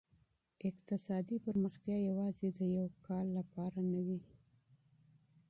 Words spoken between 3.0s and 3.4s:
کال